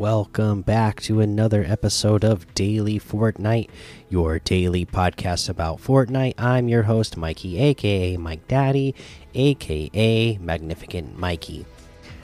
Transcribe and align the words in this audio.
welcome 0.00 0.62
back 0.62 0.98
to 0.98 1.20
another 1.20 1.62
episode 1.68 2.24
of 2.24 2.54
Daily 2.54 2.98
Fortnite, 2.98 3.68
your 4.08 4.38
daily 4.38 4.86
podcast 4.86 5.50
about 5.50 5.76
Fortnite. 5.76 6.32
I'm 6.38 6.70
your 6.70 6.84
host, 6.84 7.18
Mikey, 7.18 7.58
aka 7.58 8.16
Mike 8.16 8.48
Daddy, 8.48 8.94
aka 9.34 10.38
Magnificent 10.38 11.18
Mikey. 11.18 11.66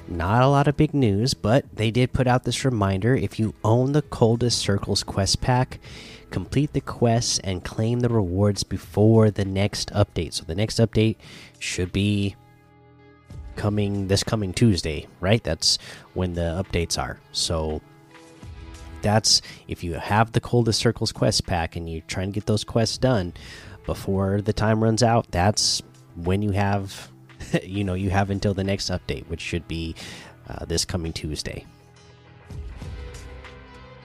Not 0.09 0.43
a 0.43 0.49
lot 0.49 0.69
of 0.69 0.79
big 0.79 0.95
news, 0.95 1.35
but 1.35 1.67
they 1.71 1.91
did 1.91 2.15
put 2.15 2.27
out 2.27 2.45
this 2.45 2.65
reminder 2.65 3.15
if 3.15 3.39
you 3.39 3.53
own 3.63 3.93
the 3.93 4.01
Coldest 4.01 4.59
Circles 4.59 5.03
quest 5.05 5.43
pack, 5.43 5.79
complete 6.31 6.73
the 6.73 6.81
quests 6.81 7.41
and 7.41 7.63
claim 7.63 8.01
the 8.01 8.09
rewards 8.09 8.63
before 8.63 9.31
the 9.31 9.45
next 9.45 9.93
update. 9.93 10.33
So 10.33 10.45
the 10.45 10.55
next 10.55 10.79
update 10.79 11.17
should 11.59 11.93
be 11.93 12.37
coming 13.57 14.09
this 14.09 14.23
coming 14.23 14.53
Tuesday, 14.53 15.07
right? 15.21 15.43
That's 15.43 15.79
when 16.15 16.35
the 16.35 16.65
updates 16.65 16.99
are. 16.99 17.19
So 17.33 17.81
that's 19.03 19.43
if 19.69 19.83
you 19.85 19.95
have 19.95 20.33
the 20.33 20.41
coldest 20.41 20.81
circles 20.81 21.13
quest 21.13 21.47
pack 21.47 21.77
and 21.77 21.91
you're 21.91 22.03
trying 22.03 22.29
to 22.29 22.35
get 22.35 22.47
those 22.47 22.65
quests 22.65 22.99
done 22.99 23.33
before 23.85 24.41
the 24.41 24.53
time 24.53 24.83
runs 24.83 25.03
out, 25.03 25.31
that's 25.31 25.83
when 26.17 26.43
you 26.43 26.53
have 26.53 27.11
you 27.63 27.85
know, 27.85 27.95
you 27.95 28.11
have 28.11 28.31
until 28.31 28.55
the 28.55 28.65
next 28.65 28.91
update, 28.91 29.27
which 29.29 29.41
should 29.41 29.67
be 29.69 29.95
uh, 30.49 30.65
this 30.65 30.85
coming 30.85 31.13
Tuesday. 31.13 31.65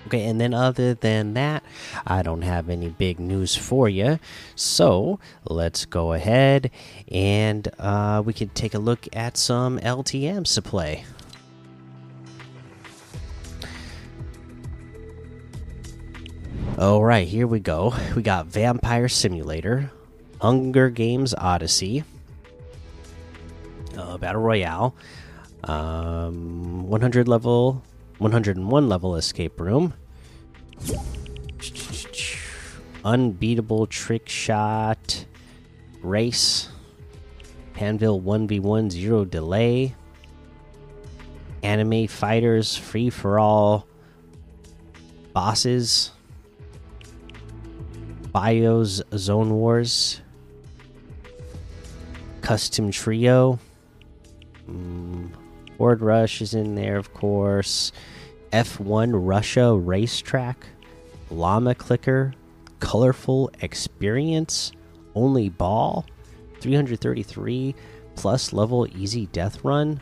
Okay, 0.07 0.25
and 0.25 0.41
then 0.41 0.53
other 0.53 0.93
than 0.93 1.35
that, 1.35 1.63
I 2.05 2.21
don't 2.21 2.41
have 2.41 2.69
any 2.69 2.89
big 2.89 3.19
news 3.19 3.55
for 3.55 3.87
you. 3.87 4.19
So 4.55 5.19
let's 5.45 5.85
go 5.85 6.13
ahead 6.13 6.71
and 7.09 7.67
uh, 7.79 8.23
we 8.25 8.33
can 8.33 8.49
take 8.49 8.73
a 8.73 8.79
look 8.79 9.07
at 9.13 9.37
some 9.37 9.79
LTMs 9.79 10.53
to 10.55 10.61
play. 10.61 11.05
All 16.77 17.03
right, 17.03 17.27
here 17.27 17.45
we 17.45 17.59
go. 17.59 17.93
We 18.15 18.23
got 18.23 18.47
Vampire 18.47 19.07
Simulator, 19.07 19.91
Hunger 20.41 20.89
Games 20.89 21.35
Odyssey, 21.37 22.03
uh, 23.95 24.17
Battle 24.17 24.41
Royale, 24.41 24.95
um, 25.63 26.87
100 26.87 27.27
level, 27.27 27.83
101 28.21 28.87
level 28.87 29.15
escape 29.15 29.59
room, 29.59 29.95
unbeatable 33.03 33.87
trick 33.87 34.29
shot, 34.29 35.25
race, 36.03 36.69
Pandvil 37.73 38.21
1v1 38.21 38.91
zero 38.91 39.25
delay, 39.25 39.95
anime 41.63 42.05
fighters 42.05 42.77
free 42.77 43.09
for 43.09 43.39
all, 43.39 43.87
bosses, 45.33 46.11
bios 48.31 49.01
zone 49.17 49.49
wars, 49.49 50.21
custom 52.41 52.91
trio. 52.91 53.57
Mm, 54.69 55.31
Ford 55.81 56.01
Rush 56.01 56.43
is 56.43 56.53
in 56.53 56.75
there, 56.75 56.97
of 56.97 57.11
course. 57.11 57.91
F1 58.53 59.13
Russia 59.15 59.73
Racetrack, 59.75 60.67
Llama 61.31 61.73
Clicker, 61.73 62.35
Colorful 62.79 63.49
Experience, 63.61 64.73
Only 65.15 65.49
Ball, 65.49 66.05
333 66.59 67.73
plus 68.15 68.53
level 68.53 68.85
Easy 68.95 69.25
Death 69.25 69.65
Run, 69.65 69.99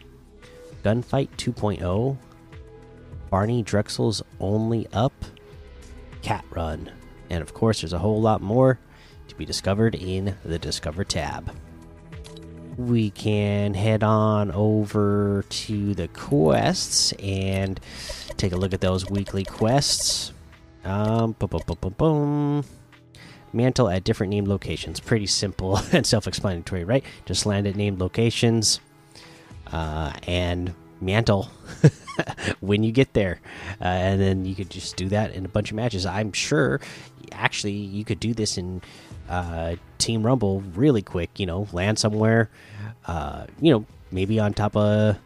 Gunfight 0.83 1.29
2.0, 1.37 2.17
Barney 3.29 3.63
Drexel's 3.63 4.21
Only 4.41 4.85
Up, 4.91 5.13
Cat 6.21 6.43
Run, 6.49 6.91
and 7.29 7.41
of 7.41 7.53
course, 7.53 7.79
there's 7.79 7.93
a 7.93 7.99
whole 7.99 8.19
lot 8.19 8.41
more 8.41 8.79
to 9.29 9.35
be 9.35 9.45
discovered 9.45 9.95
in 9.95 10.35
the 10.43 10.59
Discover 10.59 11.05
tab 11.05 11.49
we 12.79 13.09
can 13.09 13.73
head 13.73 14.03
on 14.03 14.51
over 14.51 15.43
to 15.49 15.93
the 15.93 16.07
quests 16.07 17.11
and 17.13 17.77
take 18.37 18.53
a 18.53 18.55
look 18.55 18.73
at 18.73 18.79
those 18.79 19.09
weekly 19.09 19.43
quests. 19.43 20.31
Um, 20.85 21.33
boom, 21.33 21.49
boom, 21.49 21.61
boom, 21.67 21.77
boom, 21.81 21.95
boom. 21.97 22.65
Mantle 23.51 23.89
at 23.89 24.05
different 24.05 24.29
named 24.31 24.47
locations. 24.47 25.01
Pretty 25.01 25.25
simple 25.25 25.77
and 25.91 26.07
self 26.07 26.25
explanatory, 26.25 26.85
right? 26.85 27.03
Just 27.25 27.45
land 27.45 27.67
at 27.67 27.75
named 27.75 27.99
locations 27.99 28.79
uh, 29.73 30.13
and 30.25 30.73
mantle 31.01 31.51
when 32.59 32.83
you 32.83 32.91
get 32.91 33.13
there. 33.13 33.39
Uh, 33.81 33.85
and 33.85 34.21
then 34.21 34.45
you 34.45 34.55
could 34.55 34.69
just 34.69 34.95
do 34.95 35.09
that 35.09 35.33
in 35.33 35.45
a 35.45 35.49
bunch 35.49 35.71
of 35.71 35.75
matches. 35.75 36.05
I'm 36.05 36.31
sure, 36.31 36.79
actually, 37.31 37.73
you 37.73 38.03
could 38.03 38.19
do 38.19 38.33
this 38.33 38.57
in 38.57 38.81
uh, 39.29 39.75
Team 39.97 40.23
Rumble 40.23 40.61
really 40.73 41.01
quick. 41.01 41.39
You 41.39 41.45
know, 41.45 41.67
land 41.71 41.99
somewhere, 41.99 42.49
uh, 43.05 43.45
you 43.61 43.71
know, 43.71 43.85
maybe 44.11 44.39
on 44.39 44.53
top 44.53 44.75
of 44.75 45.17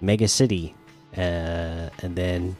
Mega 0.00 0.28
City, 0.28 0.74
uh, 1.16 1.90
and 2.02 2.16
then 2.16 2.56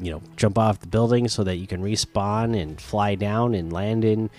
you 0.00 0.12
know 0.12 0.22
jump 0.36 0.58
off 0.58 0.80
the 0.80 0.86
building 0.86 1.28
so 1.28 1.44
that 1.44 1.56
you 1.56 1.66
can 1.66 1.82
respawn 1.82 2.60
and 2.60 2.80
fly 2.80 3.14
down 3.14 3.54
and 3.54 3.72
land 3.72 4.04
in 4.04 4.30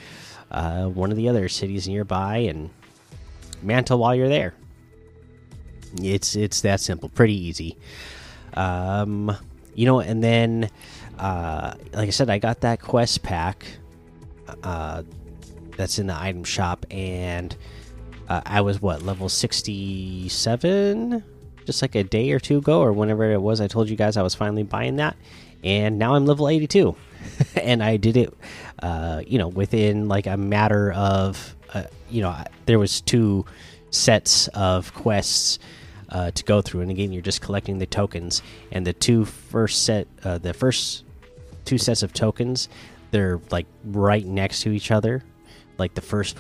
uh, 0.52 0.86
one 0.86 1.12
of 1.12 1.18
the 1.18 1.30
other 1.30 1.50
cities 1.50 1.88
nearby 1.88 2.38
and 2.38 2.70
mantle 3.62 4.00
while 4.00 4.16
you're 4.16 4.30
there. 4.30 4.54
It's 6.02 6.36
it's 6.36 6.62
that 6.62 6.80
simple, 6.80 7.10
pretty 7.10 7.36
easy. 7.36 7.78
Um, 8.54 9.36
you 9.76 9.86
know, 9.86 10.00
and 10.00 10.24
then 10.24 10.70
uh, 11.18 11.74
like 11.94 12.08
I 12.08 12.12
said, 12.12 12.30
I 12.30 12.40
got 12.40 12.62
that 12.62 12.82
quest 12.82 13.24
pack 13.24 13.66
uh, 14.64 15.04
that's 15.78 16.00
in 16.00 16.08
the 16.08 16.16
item 16.20 16.44
shop, 16.44 16.86
and 16.90 17.56
uh, 18.28 18.42
I 18.46 18.62
was 18.62 18.82
what 18.82 19.04
level 19.04 19.30
sixty 19.30 20.30
seven, 20.30 21.24
just 21.66 21.82
like 21.82 21.96
a 21.96 22.04
day 22.04 22.32
or 22.32 22.40
two 22.40 22.58
ago, 22.58 22.82
or 22.82 22.94
whenever 22.94 23.32
it 23.32 23.42
was. 23.42 23.62
I 23.62 23.68
told 23.68 23.90
you 23.90 23.96
guys 23.96 24.18
I 24.18 24.22
was 24.22 24.36
finally 24.36 24.64
buying 24.64 24.98
that, 24.98 25.18
and 25.64 26.00
now 26.00 26.16
I'm 26.16 26.26
level 26.26 26.48
eighty 26.48 26.68
two, 26.68 26.96
and 27.56 27.84
I 27.84 27.98
did 27.98 28.18
it, 28.18 28.34
uh, 28.82 29.22
you 29.26 29.38
know, 29.38 29.48
within 29.48 30.08
like 30.08 30.28
a 30.28 30.38
matter 30.38 30.92
of, 30.94 31.56
uh, 31.74 31.84
you 32.10 32.22
know, 32.22 32.36
there 32.66 32.80
was 32.80 33.02
two 33.02 33.46
sets 33.92 34.48
of 34.50 34.94
quests. 34.94 35.60
Uh, 36.12 36.32
to 36.32 36.44
go 36.44 36.60
through, 36.60 36.82
and 36.82 36.90
again, 36.90 37.12
you're 37.12 37.22
just 37.22 37.40
collecting 37.40 37.78
the 37.78 37.86
tokens. 37.86 38.42
And 38.72 38.86
the 38.86 38.94
two 38.94 39.26
first 39.26 39.86
set, 39.86 40.08
uh, 40.24 40.40
the 40.40 40.56
first 40.56 41.04
two 41.66 41.78
sets 41.78 42.02
of 42.02 42.14
tokens, 42.14 42.68
they're 43.12 43.40
like 43.52 43.68
right 43.86 44.26
next 44.26 44.62
to 44.62 44.72
each 44.72 44.90
other. 44.90 45.24
Like 45.78 45.94
the 45.94 46.02
first, 46.02 46.38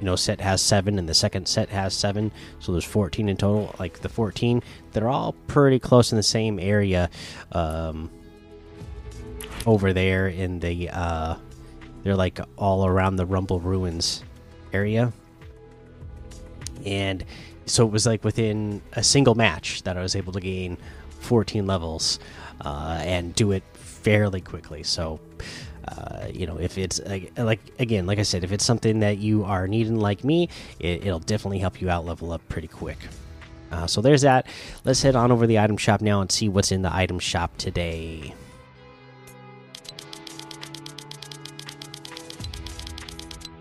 you 0.00 0.04
know, 0.04 0.16
set 0.16 0.40
has 0.40 0.60
seven, 0.60 0.98
and 0.98 1.08
the 1.08 1.14
second 1.14 1.46
set 1.46 1.68
has 1.68 1.94
seven. 1.94 2.32
So 2.58 2.72
there's 2.72 2.84
14 2.84 3.28
in 3.28 3.36
total. 3.36 3.74
Like 3.78 4.00
the 4.00 4.08
14, 4.08 4.62
they're 4.92 5.08
all 5.08 5.32
pretty 5.46 5.78
close 5.78 6.12
in 6.12 6.16
the 6.16 6.22
same 6.22 6.58
area. 6.58 7.08
Um, 7.52 8.10
over 9.66 9.92
there 9.92 10.28
in 10.28 10.60
the, 10.60 10.88
uh, 10.90 11.36
they're 12.02 12.16
like 12.16 12.40
all 12.56 12.86
around 12.86 13.16
the 13.16 13.26
Rumble 13.26 13.60
Ruins 13.60 14.24
area. 14.72 15.12
And 16.84 17.24
so 17.68 17.86
it 17.86 17.92
was 17.92 18.06
like 18.06 18.24
within 18.24 18.82
a 18.92 19.02
single 19.02 19.34
match 19.34 19.82
that 19.84 19.96
I 19.96 20.02
was 20.02 20.16
able 20.16 20.32
to 20.32 20.40
gain 20.40 20.76
14 21.20 21.66
levels 21.66 22.18
uh, 22.60 23.00
and 23.02 23.34
do 23.34 23.52
it 23.52 23.62
fairly 23.74 24.40
quickly. 24.40 24.82
So, 24.82 25.20
uh, 25.86 26.26
you 26.32 26.46
know, 26.46 26.58
if 26.58 26.78
it's 26.78 27.00
like, 27.00 27.62
again, 27.78 28.06
like 28.06 28.18
I 28.18 28.22
said, 28.22 28.44
if 28.44 28.52
it's 28.52 28.64
something 28.64 29.00
that 29.00 29.18
you 29.18 29.44
are 29.44 29.66
needing 29.68 29.96
like 29.96 30.24
me, 30.24 30.48
it, 30.78 31.04
will 31.04 31.18
definitely 31.18 31.58
help 31.58 31.80
you 31.80 31.90
out 31.90 32.04
level 32.04 32.32
up 32.32 32.46
pretty 32.48 32.68
quick. 32.68 32.98
Uh, 33.70 33.86
so 33.86 34.00
there's 34.00 34.22
that. 34.22 34.46
Let's 34.84 35.02
head 35.02 35.14
on 35.14 35.30
over 35.30 35.46
the 35.46 35.58
item 35.58 35.76
shop 35.76 36.00
now 36.00 36.20
and 36.20 36.32
see 36.32 36.48
what's 36.48 36.72
in 36.72 36.82
the 36.82 36.94
item 36.94 37.18
shop 37.18 37.56
today. 37.58 38.34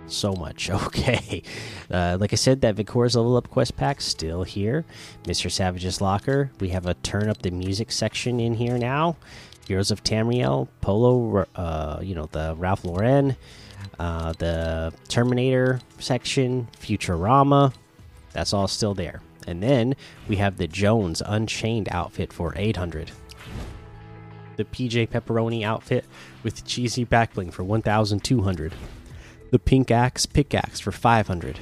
So 0.07 0.33
much. 0.33 0.69
Okay. 0.87 1.43
Uh, 1.91 2.17
like 2.19 2.33
I 2.33 2.35
said, 2.35 2.61
that 2.61 2.75
Vicor's 2.75 3.15
level 3.15 3.35
up 3.35 3.49
quest 3.49 3.75
pack 3.75 3.99
still 4.01 4.43
here. 4.43 4.85
Mr. 5.23 5.51
Savage's 5.51 6.01
locker. 6.01 6.51
We 6.59 6.69
have 6.69 6.85
a 6.85 6.93
turn 6.95 7.29
up 7.29 7.41
the 7.41 7.51
music 7.51 7.91
section 7.91 8.39
in 8.39 8.53
here 8.55 8.77
now. 8.77 9.17
Heroes 9.67 9.91
of 9.91 10.03
Tamriel, 10.03 10.67
Polo, 10.81 11.45
uh, 11.55 11.99
you 12.01 12.15
know, 12.15 12.27
the 12.31 12.55
Ralph 12.57 12.85
Lauren, 12.85 13.35
uh, 13.99 14.33
the 14.33 14.93
Terminator 15.09 15.81
section, 15.99 16.67
Futurama. 16.79 17.73
That's 18.33 18.53
all 18.53 18.67
still 18.67 18.93
there. 18.93 19.21
And 19.45 19.61
then 19.61 19.95
we 20.27 20.37
have 20.37 20.57
the 20.57 20.67
Jones 20.67 21.21
Unchained 21.25 21.89
outfit 21.91 22.31
for 22.31 22.53
800. 22.55 23.11
The 24.55 24.65
PJ 24.65 25.09
Pepperoni 25.09 25.63
outfit 25.63 26.05
with 26.43 26.65
cheesy 26.65 27.05
backbling 27.05 27.51
for 27.51 27.63
1200 27.63 28.73
the 29.51 29.59
pink 29.59 29.91
axe 29.91 30.25
pickaxe 30.25 30.79
for 30.79 30.91
500 30.91 31.59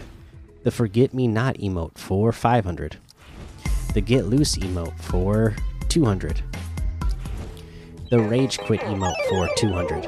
the 0.63 0.71
forget 0.71 1.13
me 1.13 1.27
not 1.27 1.55
emote 1.55 1.97
for 1.97 2.31
500 2.31 2.97
the 3.95 4.01
get 4.01 4.25
loose 4.25 4.57
emote 4.57 4.99
for 4.99 5.55
200. 5.87 6.41
The 8.09 8.19
Rage 8.19 8.57
Quit 8.57 8.81
emote 8.81 9.15
for 9.29 9.47
200. 9.55 10.05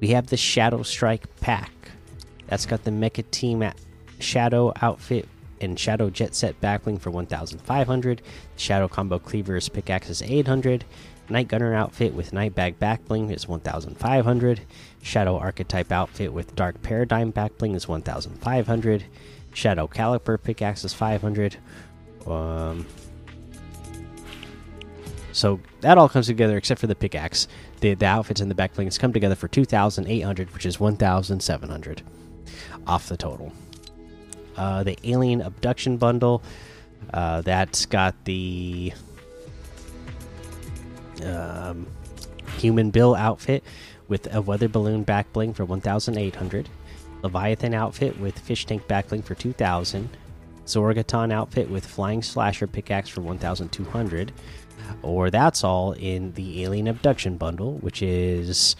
We 0.00 0.08
have 0.08 0.28
the 0.28 0.38
Shadow 0.38 0.82
Strike 0.82 1.24
pack. 1.40 1.70
That's 2.46 2.64
got 2.64 2.84
the 2.84 2.90
Mecha 2.90 3.30
Team 3.30 3.70
Shadow 4.18 4.72
outfit 4.80 5.28
and 5.64 5.78
Shadow 5.78 6.10
Jet 6.10 6.34
Set 6.34 6.60
backbling 6.60 7.00
for 7.00 7.10
1,500. 7.10 8.22
Shadow 8.56 8.88
Combo 8.88 9.18
Cleaver's 9.18 9.68
pickaxe 9.68 10.08
is 10.08 10.22
800. 10.22 10.84
Night 11.28 11.48
Gunner 11.48 11.74
outfit 11.74 12.12
with 12.12 12.32
Night 12.32 12.54
Bag 12.54 12.78
backbling 12.78 13.32
is 13.32 13.48
1,500. 13.48 14.60
Shadow 15.02 15.38
Archetype 15.38 15.90
outfit 15.90 16.32
with 16.32 16.54
Dark 16.54 16.82
Paradigm 16.82 17.32
backbling 17.32 17.74
is 17.74 17.88
1,500. 17.88 19.04
Shadow 19.54 19.86
Caliper 19.86 20.42
pickaxe 20.42 20.84
is 20.84 20.92
500. 20.92 21.56
Um, 22.26 22.86
so 25.32 25.60
that 25.80 25.98
all 25.98 26.08
comes 26.08 26.26
together 26.26 26.56
except 26.56 26.80
for 26.80 26.86
the 26.86 26.94
pickaxe. 26.94 27.48
The, 27.80 27.94
the 27.94 28.06
outfits 28.06 28.40
and 28.40 28.50
the 28.50 28.54
backblings 28.54 28.98
come 28.98 29.12
together 29.12 29.34
for 29.34 29.48
2,800, 29.48 30.52
which 30.52 30.66
is 30.66 30.78
1,700 30.78 32.02
off 32.86 33.08
the 33.08 33.16
total. 33.16 33.52
Uh, 34.56 34.82
the 34.82 34.96
Alien 35.04 35.40
Abduction 35.40 35.96
Bundle, 35.96 36.42
uh, 37.12 37.40
that's 37.42 37.86
got 37.86 38.24
the 38.24 38.92
um, 41.24 41.86
Human 42.58 42.90
Bill 42.90 43.14
outfit 43.14 43.64
with 44.08 44.32
a 44.34 44.40
weather 44.40 44.68
balloon 44.68 45.04
backbling 45.04 45.54
for 45.54 45.64
1,800. 45.64 46.68
Leviathan 47.22 47.74
outfit 47.74 48.18
with 48.20 48.38
fish 48.38 48.66
tank 48.66 48.86
backbling 48.86 49.24
for 49.24 49.34
2,000. 49.34 50.10
Zorgoton 50.66 51.32
outfit 51.32 51.70
with 51.70 51.86
flying 51.86 52.22
slasher 52.22 52.66
pickaxe 52.66 53.08
for 53.08 53.20
1,200. 53.22 54.32
Or 55.02 55.30
that's 55.30 55.64
all 55.64 55.92
in 55.92 56.32
the 56.32 56.64
Alien 56.64 56.88
Abduction 56.88 57.36
bundle, 57.36 57.74
which 57.78 58.02
is. 58.02 58.76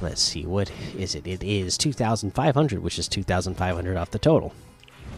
Let's 0.00 0.22
see, 0.22 0.46
what 0.46 0.70
is 0.96 1.16
it? 1.16 1.26
It 1.26 1.42
is 1.42 1.76
2,500, 1.76 2.78
which 2.80 2.98
is 2.98 3.08
2,500 3.08 3.96
off 3.96 4.12
the 4.12 4.18
total. 4.18 4.52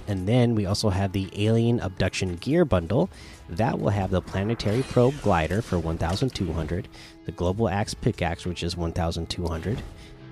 And 0.09 0.27
then 0.27 0.55
we 0.55 0.65
also 0.65 0.89
have 0.89 1.13
the 1.13 1.29
Alien 1.37 1.81
Abduction 1.81 2.37
Gear 2.37 2.65
Bundle. 2.65 3.11
That 3.49 3.79
will 3.79 3.91
have 3.91 4.11
the 4.11 4.23
Planetary 4.23 4.83
Probe 4.83 5.21
Glider 5.21 5.61
for 5.61 5.79
1,200, 5.79 6.89
the 7.27 7.33
Global 7.33 7.69
Axe 7.69 7.93
Pickaxe, 7.93 8.47
which 8.47 8.63
is 8.63 8.77
1,200, 8.77 9.83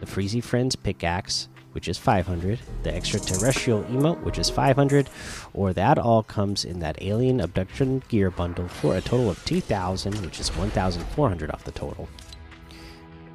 the 0.01 0.07
Freezy 0.07 0.43
Friends 0.43 0.77
Pickaxe, 0.77 1.49
which 1.73 1.87
is 1.87 1.99
500, 1.99 2.59
the 2.83 2.95
extraterrestrial 2.95 3.85
emote, 3.85 4.23
which 4.23 4.39
is 4.39 4.49
500, 4.49 5.11
or 5.53 5.75
that 5.75 5.99
all 5.99 6.23
comes 6.23 6.65
in 6.65 6.79
that 6.81 7.01
alien 7.03 7.41
abduction 7.41 8.03
gear 8.09 8.31
bundle 8.31 8.67
for 8.67 8.97
a 8.97 9.01
total 9.03 9.29
of 9.29 9.45
2,000, 9.45 10.15
which 10.23 10.41
is 10.41 10.49
1,400 10.57 11.51
off 11.51 11.65
the 11.65 11.71
total. 11.71 12.09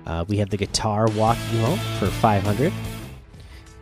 Uh, 0.05 0.25
we 0.27 0.38
have 0.38 0.50
the 0.50 0.57
guitar 0.57 1.07
walk 1.11 1.38
emote 1.51 1.79
for 2.00 2.07
500, 2.07 2.73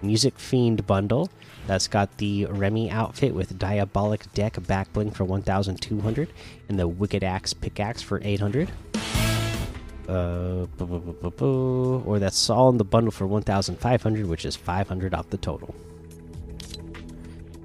music 0.01 0.37
fiend 0.37 0.85
bundle. 0.85 1.29
That's 1.67 1.87
got 1.87 2.17
the 2.17 2.45
Remy 2.45 2.89
outfit 2.89 3.33
with 3.33 3.57
Diabolic 3.57 4.31
Deck 4.33 4.53
backbling 4.53 5.13
for 5.13 5.23
1,200 5.23 6.29
and 6.69 6.79
the 6.79 6.87
Wicked 6.87 7.23
Axe 7.23 7.53
pickaxe 7.53 8.01
for 8.01 8.19
800 8.23 8.69
uh, 10.11 10.67
or 11.53 12.19
that's 12.19 12.49
all 12.49 12.69
in 12.69 12.77
the 12.77 12.83
bundle 12.83 13.11
for 13.11 13.25
1,500, 13.25 14.25
which 14.25 14.45
is 14.45 14.55
500 14.55 15.13
off 15.13 15.29
the 15.29 15.37
total. 15.37 15.73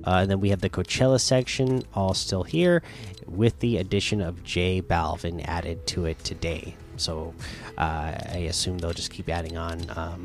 Uh, 0.04 0.20
and 0.20 0.30
then 0.30 0.40
we 0.40 0.50
have 0.50 0.60
the 0.60 0.70
Coachella 0.70 1.20
section, 1.20 1.82
all 1.92 2.14
still 2.14 2.44
here, 2.44 2.82
with 3.26 3.58
the 3.58 3.78
addition 3.78 4.20
of 4.20 4.44
J 4.44 4.80
Balvin 4.80 5.44
added 5.46 5.86
to 5.88 6.04
it 6.04 6.22
today. 6.22 6.76
So 6.96 7.34
uh, 7.78 8.12
I 8.32 8.46
assume 8.48 8.78
they'll 8.78 8.92
just 8.92 9.10
keep 9.10 9.28
adding 9.28 9.56
on 9.56 9.80
um, 9.96 10.24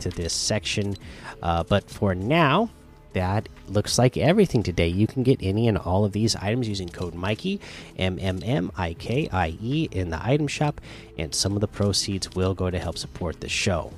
to 0.00 0.10
this 0.10 0.32
section. 0.32 0.96
Uh, 1.42 1.62
but 1.64 1.88
for 1.88 2.14
now, 2.14 2.70
that 3.12 3.48
looks 3.68 3.98
like 3.98 4.16
everything 4.16 4.62
today. 4.62 4.88
You 4.88 5.06
can 5.06 5.22
get 5.22 5.38
any 5.42 5.66
and 5.66 5.78
all 5.78 6.04
of 6.04 6.12
these 6.12 6.36
items 6.36 6.68
using 6.68 6.88
code 6.88 7.14
Mikey, 7.14 7.60
M 7.98 8.18
M 8.20 8.40
M 8.44 8.70
I 8.76 8.94
K 8.94 9.28
I 9.32 9.56
E, 9.60 9.88
in 9.92 10.10
the 10.10 10.24
item 10.24 10.46
shop, 10.46 10.80
and 11.16 11.34
some 11.34 11.54
of 11.54 11.60
the 11.60 11.68
proceeds 11.68 12.34
will 12.34 12.54
go 12.54 12.70
to 12.70 12.78
help 12.78 12.98
support 12.98 13.40
the 13.40 13.48
show. 13.48 13.92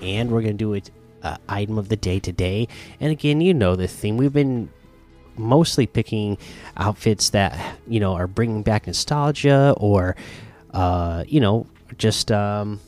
And 0.00 0.30
we're 0.30 0.42
going 0.42 0.54
to 0.54 0.58
do 0.58 0.72
it 0.72 0.90
uh, 1.22 1.36
item 1.48 1.78
of 1.78 1.88
the 1.88 1.96
day 1.96 2.18
today. 2.18 2.68
And 3.00 3.12
again, 3.12 3.40
you 3.40 3.54
know 3.54 3.76
the 3.76 3.86
theme. 3.86 4.16
We've 4.16 4.32
been 4.32 4.70
mostly 5.36 5.86
picking 5.86 6.36
outfits 6.76 7.30
that 7.30 7.78
you 7.86 8.00
know 8.00 8.14
are 8.14 8.26
bringing 8.26 8.62
back 8.62 8.86
nostalgia 8.86 9.74
or 9.76 10.16
uh, 10.72 11.24
you 11.26 11.40
know 11.40 11.66
just 11.98 12.32
um, 12.32 12.80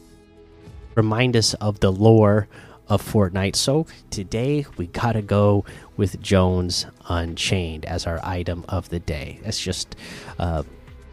remind 0.94 1.36
us 1.36 1.54
of 1.54 1.80
the 1.80 1.90
lore 1.92 2.48
of 2.88 3.02
Fortnite. 3.02 3.56
So 3.56 3.86
today 4.10 4.66
we 4.76 4.86
gotta 4.88 5.22
go 5.22 5.64
with 5.96 6.20
Jones 6.20 6.86
Unchained 7.08 7.84
as 7.84 8.06
our 8.06 8.20
item 8.22 8.64
of 8.68 8.88
the 8.88 9.00
day. 9.00 9.40
That's 9.42 9.60
just, 9.60 9.96
uh, 10.38 10.64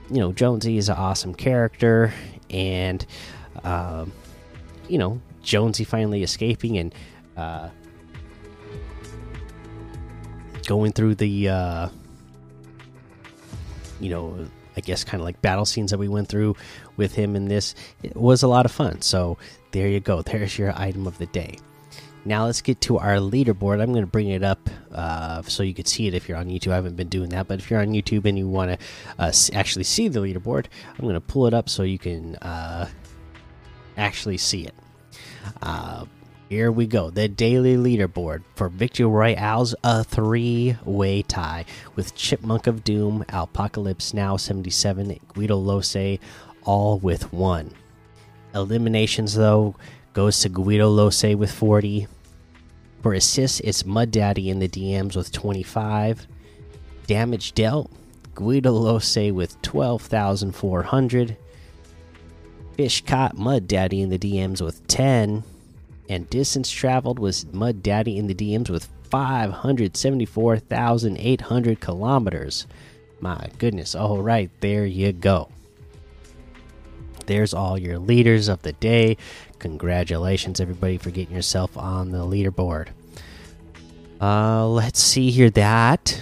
you 0.09 0.17
know, 0.17 0.31
Jonesy 0.33 0.77
is 0.77 0.89
an 0.89 0.97
awesome 0.97 1.33
character, 1.33 2.13
and 2.49 3.05
um, 3.63 4.11
you 4.87 4.97
know, 4.97 5.21
Jonesy 5.43 5.83
finally 5.83 6.23
escaping 6.23 6.77
and 6.77 6.95
uh, 7.37 7.69
going 10.67 10.91
through 10.91 11.15
the, 11.15 11.49
uh, 11.49 11.89
you 13.99 14.09
know. 14.09 14.47
I 14.75 14.81
guess 14.81 15.03
kind 15.03 15.21
of 15.21 15.25
like 15.25 15.41
battle 15.41 15.65
scenes 15.65 15.91
that 15.91 15.97
we 15.97 16.07
went 16.07 16.29
through 16.29 16.55
with 16.97 17.13
him 17.15 17.35
in 17.35 17.45
this. 17.45 17.75
It 18.03 18.15
was 18.15 18.43
a 18.43 18.47
lot 18.47 18.65
of 18.65 18.71
fun. 18.71 19.01
So 19.01 19.37
there 19.71 19.87
you 19.87 19.99
go. 19.99 20.21
There's 20.21 20.57
your 20.57 20.73
item 20.79 21.07
of 21.07 21.17
the 21.17 21.25
day. 21.27 21.57
Now 22.23 22.45
let's 22.45 22.61
get 22.61 22.81
to 22.81 22.99
our 22.99 23.15
leaderboard. 23.15 23.81
I'm 23.81 23.91
going 23.91 24.03
to 24.03 24.11
bring 24.11 24.29
it 24.29 24.43
up 24.43 24.69
uh, 24.91 25.41
so 25.41 25.63
you 25.63 25.73
can 25.73 25.85
see 25.85 26.07
it 26.07 26.13
if 26.13 26.29
you're 26.29 26.37
on 26.37 26.49
YouTube. 26.49 26.71
I 26.71 26.75
haven't 26.75 26.95
been 26.95 27.09
doing 27.09 27.29
that, 27.29 27.47
but 27.47 27.57
if 27.57 27.71
you're 27.71 27.81
on 27.81 27.87
YouTube 27.87 28.25
and 28.25 28.37
you 28.37 28.47
want 28.47 28.79
to 28.79 28.85
uh, 29.17 29.31
actually 29.53 29.85
see 29.85 30.07
the 30.07 30.19
leaderboard, 30.19 30.67
I'm 30.93 31.01
going 31.01 31.15
to 31.15 31.21
pull 31.21 31.47
it 31.47 31.53
up 31.53 31.67
so 31.67 31.81
you 31.81 31.97
can 31.97 32.35
uh, 32.35 32.87
actually 33.97 34.37
see 34.37 34.65
it. 34.65 34.75
Here 36.51 36.69
we 36.69 36.85
go. 36.85 37.09
The 37.09 37.29
daily 37.29 37.77
leaderboard 37.77 38.43
for 38.55 38.67
Victory 38.67 39.05
Royale's 39.05 39.73
a 39.85 40.03
three 40.03 40.75
way 40.83 41.21
tie 41.21 41.63
with 41.95 42.13
Chipmunk 42.13 42.67
of 42.67 42.83
Doom, 42.83 43.23
Apocalypse 43.29 44.13
Now 44.13 44.35
77, 44.35 45.17
Guido 45.29 45.55
Lose, 45.55 46.19
all 46.65 46.99
with 46.99 47.31
one. 47.31 47.71
Eliminations, 48.53 49.35
though, 49.35 49.75
goes 50.11 50.41
to 50.41 50.49
Guido 50.49 50.89
Lose 50.89 51.23
with 51.23 51.53
40. 51.53 52.07
For 53.01 53.13
assists, 53.13 53.61
it's 53.61 53.85
Mud 53.85 54.11
Daddy 54.11 54.49
in 54.49 54.59
the 54.59 54.67
DMs 54.67 55.15
with 55.15 55.31
25. 55.31 56.27
Damage 57.07 57.53
dealt, 57.53 57.89
Guido 58.35 58.73
Lose 58.73 59.31
with 59.31 59.61
12,400. 59.61 61.37
Fish 62.75 63.05
caught 63.05 63.37
Mud 63.37 63.69
Daddy 63.69 64.01
in 64.01 64.09
the 64.09 64.19
DMs 64.19 64.61
with 64.61 64.85
10. 64.87 65.45
And 66.11 66.29
distance 66.29 66.69
traveled 66.69 67.17
was 67.19 67.45
Mud 67.53 67.81
Daddy 67.81 68.17
in 68.17 68.27
the 68.27 68.35
DMs 68.35 68.69
with 68.69 68.89
574,800 69.11 71.79
kilometers. 71.79 72.67
My 73.21 73.47
goodness. 73.57 73.95
All 73.95 74.21
right, 74.21 74.51
there 74.59 74.85
you 74.85 75.13
go. 75.13 75.47
There's 77.27 77.53
all 77.53 77.77
your 77.77 77.97
leaders 77.97 78.49
of 78.49 78.61
the 78.61 78.73
day. 78.73 79.15
Congratulations, 79.59 80.59
everybody, 80.59 80.97
for 80.97 81.11
getting 81.11 81.33
yourself 81.33 81.77
on 81.77 82.11
the 82.11 82.25
leaderboard. 82.25 82.89
Uh, 84.19 84.67
let's 84.67 85.01
see 85.01 85.31
here. 85.31 85.49
That 85.49 86.21